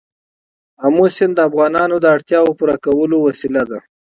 آمو 0.85 1.05
سیند 1.15 1.33
د 1.35 1.39
افغانانو 1.49 1.95
د 2.01 2.05
اړتیاوو 2.15 2.53
د 2.53 2.57
پوره 2.59 2.75
کولو 2.85 3.17
وسیله 3.27 3.63
ده. 3.69 3.79